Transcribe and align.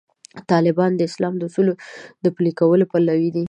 طالبان 0.51 0.91
د 0.95 1.01
اسلام 1.09 1.33
د 1.37 1.41
اصولو 1.49 1.73
د 2.23 2.25
پلي 2.35 2.51
کولو 2.59 2.85
پلوي 2.91 3.29
دي. 3.35 3.39